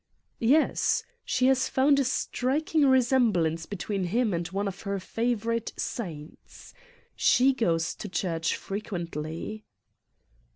[0.39, 1.03] "Yes.
[1.23, 6.73] She has found a striking resemblance between him and one of her favorite saints.
[7.15, 9.63] She goes to church frequently."